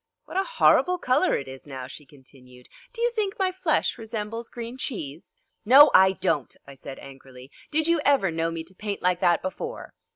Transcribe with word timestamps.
"What 0.25 0.35
a 0.35 0.43
horrible 0.43 0.97
colour 0.97 1.37
it 1.37 1.47
is 1.47 1.67
now," 1.67 1.85
she 1.85 2.07
continued. 2.07 2.67
"Do 2.91 3.03
you 3.03 3.11
think 3.11 3.37
my 3.37 3.51
flesh 3.51 3.99
resembles 3.99 4.49
green 4.49 4.75
cheese?" 4.79 5.35
"No, 5.63 5.91
I 5.93 6.13
don't," 6.13 6.55
I 6.65 6.73
said 6.73 6.97
angrily; 6.97 7.51
"did 7.69 7.87
you 7.87 8.01
ever 8.03 8.31
know 8.31 8.49
me 8.49 8.63
to 8.63 8.73
paint 8.73 9.03
like 9.03 9.19
that 9.19 9.43
before?" 9.43 9.93